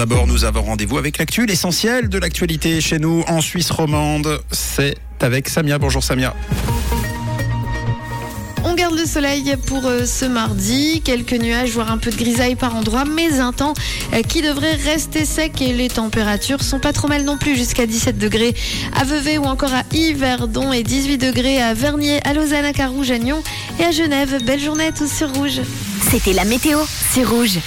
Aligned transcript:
D'abord, 0.00 0.28
nous 0.28 0.44
avons 0.44 0.62
rendez-vous 0.62 0.96
avec 0.96 1.18
l'actu, 1.18 1.44
l'essentiel 1.44 2.08
de 2.08 2.18
l'actualité 2.18 2.80
chez 2.80 3.00
nous 3.00 3.24
en 3.26 3.40
Suisse 3.40 3.72
romande. 3.72 4.40
C'est 4.52 4.94
avec 5.18 5.48
Samia. 5.48 5.78
Bonjour 5.78 6.04
Samia. 6.04 6.36
On 8.62 8.74
garde 8.76 8.96
le 8.96 9.04
soleil 9.06 9.56
pour 9.66 9.84
euh, 9.86 10.06
ce 10.06 10.24
mardi, 10.24 11.02
quelques 11.04 11.32
nuages, 11.32 11.70
voire 11.70 11.90
un 11.90 11.98
peu 11.98 12.12
de 12.12 12.16
grisaille 12.16 12.54
par 12.54 12.76
endroit, 12.76 13.04
mais 13.06 13.40
un 13.40 13.52
temps 13.52 13.74
euh, 14.12 14.22
qui 14.22 14.40
devrait 14.40 14.76
rester 14.76 15.24
sec 15.24 15.60
et 15.60 15.72
les 15.72 15.88
températures 15.88 16.62
sont 16.62 16.78
pas 16.78 16.92
trop 16.92 17.08
mal 17.08 17.24
non 17.24 17.36
plus, 17.36 17.56
jusqu'à 17.56 17.84
17 17.84 18.18
degrés 18.18 18.54
à 18.94 19.02
Vevey 19.02 19.36
ou 19.36 19.46
encore 19.46 19.74
à 19.74 19.82
Yverdon 19.92 20.72
et 20.72 20.84
18 20.84 21.18
degrés 21.18 21.60
à 21.60 21.74
Vernier, 21.74 22.24
à 22.24 22.34
Lausanne, 22.34 22.66
à 22.66 22.72
Carouge, 22.72 23.10
à 23.10 23.18
Nyon 23.18 23.42
et 23.80 23.84
à 23.84 23.90
Genève. 23.90 24.44
Belle 24.44 24.60
journée 24.60 24.86
à 24.86 24.92
tous 24.92 25.10
sur 25.10 25.34
Rouge. 25.34 25.60
C'était 26.08 26.34
la 26.34 26.44
météo, 26.44 26.78
c'est 27.12 27.24
rouge. 27.24 27.58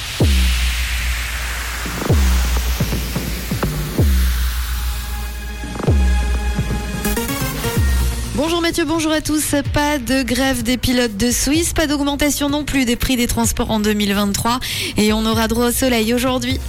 Bonjour 8.43 8.59
Mathieu, 8.59 8.85
bonjour 8.85 9.11
à 9.11 9.21
tous. 9.21 9.53
Pas 9.71 9.99
de 9.99 10.23
grève 10.23 10.63
des 10.63 10.75
pilotes 10.75 11.15
de 11.15 11.29
Suisse, 11.29 11.73
pas 11.73 11.85
d'augmentation 11.85 12.49
non 12.49 12.63
plus 12.63 12.85
des 12.85 12.95
prix 12.95 13.15
des 13.15 13.27
transports 13.27 13.69
en 13.69 13.79
2023 13.79 14.59
et 14.97 15.13
on 15.13 15.27
aura 15.27 15.47
droit 15.47 15.67
au 15.67 15.71
soleil 15.71 16.11
aujourd'hui. 16.11 16.59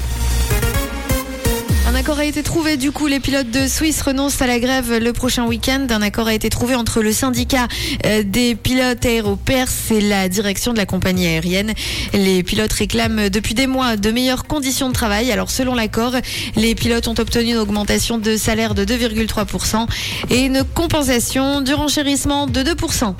Accord 2.12 2.25
a 2.25 2.27
été 2.27 2.43
trouvé. 2.43 2.77
Du 2.77 2.93
coup, 2.93 3.07
les 3.07 3.21
pilotes 3.21 3.51
de 3.51 3.66
Suisse 3.66 4.02
renoncent 4.02 4.43
à 4.43 4.47
la 4.47 4.59
grève 4.59 4.98
le 4.98 5.15
prochain 5.15 5.47
week-end. 5.47 5.87
Un 5.89 6.02
accord 6.02 6.27
a 6.27 6.35
été 6.35 6.51
trouvé 6.51 6.75
entre 6.75 7.01
le 7.01 7.11
syndicat 7.11 7.69
euh, 8.05 8.23
des 8.23 8.55
pilotes 8.55 9.07
aéropairs 9.07 9.71
et 9.91 10.02
la 10.02 10.29
direction 10.29 10.75
de 10.75 10.77
la 10.77 10.85
compagnie 10.85 11.27
aérienne. 11.27 11.73
Les 12.12 12.43
pilotes 12.43 12.75
réclament 12.75 13.30
depuis 13.30 13.55
des 13.55 13.66
mois 13.66 13.97
de 13.97 14.11
meilleures 14.11 14.45
conditions 14.45 14.88
de 14.88 14.93
travail. 14.93 15.33
Alors, 15.33 15.51
selon 15.51 15.75
l'accord, 15.75 16.12
les 16.55 16.75
pilotes 16.75 17.09
ont 17.09 17.15
obtenu 17.19 17.52
une 17.52 17.57
augmentation 17.57 18.19
de 18.19 18.37
salaire 18.37 18.74
de 18.74 18.85
2,3% 18.85 19.87
et 20.29 20.40
une 20.40 20.65
compensation 20.65 21.63
du 21.63 21.73
renchérissement 21.73 22.46
de 22.46 22.60
2%. 22.60 23.15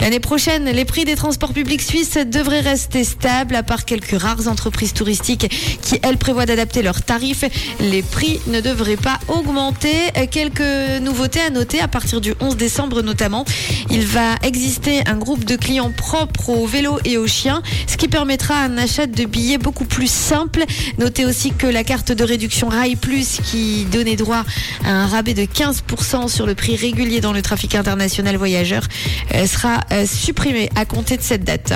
L'année 0.00 0.20
prochaine, 0.20 0.66
les 0.66 0.84
prix 0.84 1.04
des 1.04 1.16
transports 1.16 1.52
publics 1.52 1.82
suisses 1.82 2.16
devraient 2.16 2.60
rester 2.60 3.02
stables, 3.02 3.56
à 3.56 3.64
part 3.64 3.84
quelques 3.84 4.16
rares 4.16 4.46
entreprises 4.46 4.92
touristiques 4.92 5.50
qui, 5.82 5.98
elles, 6.02 6.18
prévoient 6.18 6.46
d'adapter 6.46 6.82
leurs 6.82 7.02
tarifs. 7.02 7.44
Les 7.80 8.02
prix 8.02 8.35
ne 8.46 8.60
devraient 8.60 8.96
pas 8.96 9.18
augmenter. 9.28 10.10
Quelques 10.30 11.00
nouveautés 11.00 11.40
à 11.40 11.50
noter 11.50 11.80
à 11.80 11.88
partir 11.88 12.20
du 12.20 12.34
11 12.40 12.56
décembre 12.56 13.02
notamment. 13.02 13.44
Il 13.90 14.06
va 14.06 14.36
exister 14.42 15.02
un 15.06 15.16
groupe 15.16 15.44
de 15.44 15.56
clients 15.56 15.90
propres 15.90 16.50
aux 16.50 16.66
vélos 16.66 16.98
et 17.04 17.16
aux 17.16 17.26
chiens, 17.26 17.62
ce 17.86 17.96
qui 17.96 18.08
permettra 18.08 18.56
un 18.56 18.76
achat 18.78 19.06
de 19.06 19.24
billets 19.24 19.58
beaucoup 19.58 19.84
plus 19.84 20.10
simple. 20.10 20.64
Notez 20.98 21.24
aussi 21.24 21.52
que 21.52 21.66
la 21.66 21.84
carte 21.84 22.12
de 22.12 22.24
réduction 22.24 22.68
Rail 22.68 22.96
Plus 22.96 23.38
qui 23.44 23.84
donnait 23.90 24.16
droit 24.16 24.44
à 24.84 24.90
un 24.90 25.06
rabais 25.06 25.34
de 25.34 25.42
15% 25.42 26.28
sur 26.28 26.46
le 26.46 26.54
prix 26.54 26.76
régulier 26.76 27.20
dans 27.20 27.32
le 27.32 27.42
trafic 27.42 27.74
international 27.74 28.36
voyageur 28.36 28.82
euh, 29.34 29.46
sera 29.46 29.80
euh, 29.92 30.06
supprimée 30.06 30.68
à 30.74 30.84
compter 30.84 31.16
de 31.16 31.22
cette 31.22 31.44
date. 31.44 31.72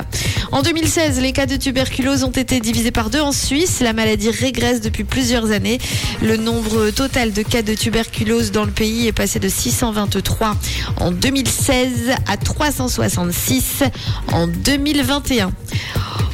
En 0.53 0.62
2016, 0.62 1.20
les 1.20 1.33
cas 1.33 1.47
de 1.47 1.56
tuberculose 1.56 2.25
ont 2.25 2.31
été 2.31 2.61
divisés 2.61 2.91
par 2.91 3.11
deux 3.11 3.20
en 3.20 3.33
Suisse. 3.33 3.81
La 3.81 3.92
maladie 3.92 4.31
régresse 4.31 4.81
depuis 4.81 5.05
plusieurs 5.05 5.50
années. 5.53 5.78
Le 6.22 6.36
nombre 6.36 6.49
total 6.94 7.32
de 7.32 7.42
cas 7.42 7.62
de 7.62 7.74
tuberculose 7.74 8.52
dans 8.52 8.64
le 8.64 8.70
pays 8.70 9.06
est 9.06 9.12
passé 9.12 9.38
de 9.38 9.48
623 9.48 10.56
en 10.98 11.10
2016 11.10 12.10
à 12.26 12.36
366 12.36 13.84
en 14.32 14.46
2021. 14.46 15.52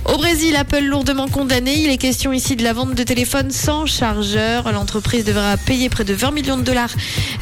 Au 0.09 0.19
Brésil, 0.19 0.55
Apple 0.55 0.85
lourdement 0.85 1.27
condamné. 1.27 1.75
Il 1.75 1.91
est 1.91 1.97
question 1.97 2.33
ici 2.33 2.55
de 2.55 2.63
la 2.63 2.73
vente 2.73 2.95
de 2.95 3.03
téléphones 3.03 3.51
sans 3.51 3.87
chargeur. 3.87 4.71
L'entreprise 4.71 5.25
devra 5.25 5.57
payer 5.57 5.89
près 5.89 6.05
de 6.05 6.15
20 6.15 6.31
millions 6.31 6.57
de 6.57 6.63
dollars 6.63 6.95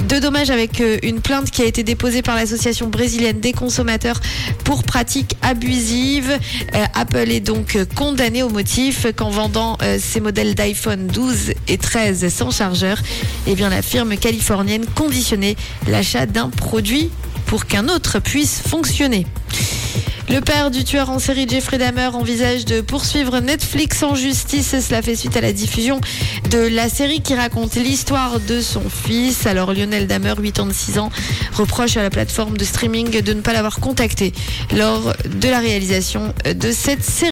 de 0.09 0.19
dommages 0.19 0.51
avec 0.51 0.81
euh, 0.81 0.97
une 1.03 1.21
plainte 1.21 1.51
qui 1.51 1.61
a 1.61 1.67
été 1.67 1.83
déposée 1.83 2.23
par 2.23 2.37
l'association 2.37 2.89
brésilienne 2.89 3.39
des 3.39 3.53
consommateurs 3.53 4.19
pour 4.65 4.83
pratiques 4.83 5.37
abusives. 5.43 6.39
Euh, 6.75 6.85
Apple 6.95 7.31
est 7.31 7.41
donc 7.41 7.77
condamné 7.95 8.43
au 8.43 8.49
motif 8.49 9.07
qu'en 9.15 9.31
vendant 9.31 9.77
euh, 9.83 9.99
ses 10.01 10.21
modèles 10.21 10.55
d'iPhone 10.55 11.07
12 11.07 11.53
et 11.69 11.77
13 11.77 12.33
sans 12.33 12.51
chargeur, 12.51 12.99
eh 13.47 13.55
bien 13.55 13.69
la 13.69 13.83
firme 13.83 14.17
californienne 14.17 14.87
conditionnait 14.95 15.57
l'achat 15.87 16.25
d'un 16.25 16.49
produit 16.49 17.11
pour 17.45 17.67
qu'un 17.67 17.89
autre 17.89 18.21
puisse 18.21 18.63
fonctionner. 18.67 19.27
Le 20.31 20.41
père 20.41 20.71
du 20.71 20.85
tueur 20.85 21.11
en 21.11 21.19
série 21.19 21.47
Jeffrey 21.49 21.77
Dahmer 21.77 22.09
envisage 22.15 22.65
de 22.65 22.81
poursuivre 22.81 23.41
Netflix 23.41 24.03
en 24.03 24.15
justice. 24.15 24.75
Cela 24.81 25.03
fait 25.03 25.15
suite 25.17 25.37
à 25.37 25.41
la 25.41 25.53
diffusion 25.53 26.01
de 26.51 26.59
la 26.59 26.89
série 26.89 27.21
qui 27.21 27.35
raconte 27.35 27.75
l'histoire 27.77 28.41
de 28.41 28.61
son 28.61 28.83
fils. 28.89 29.47
Alors 29.47 29.75
Lionel 29.75 30.07
Dahmer, 30.07 30.35
86 30.43 30.99
ans, 30.99 31.11
reproche 31.53 31.97
à 31.99 32.03
la 32.03 32.11
plateforme 32.11 32.57
de 32.57 32.65
streaming 32.65 33.21
de 33.21 33.33
ne 33.35 33.43
pas 33.43 33.53
l'avoir 33.53 33.81
contacté 33.81 34.33
lors 34.75 35.13
de 35.27 35.49
la 35.49 35.59
réalisation 35.59 36.33
de 36.45 36.73
cette 36.73 37.05
série. 37.05 37.23